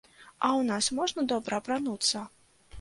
[0.27, 2.27] А ў нас можна добра апрануцца?